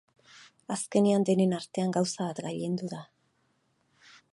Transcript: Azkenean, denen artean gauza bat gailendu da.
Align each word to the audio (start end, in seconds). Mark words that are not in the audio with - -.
Azkenean, 0.75 1.27
denen 1.31 1.53
artean 1.59 1.95
gauza 1.99 2.19
bat 2.31 2.43
gailendu 2.47 2.93
da. 2.97 3.07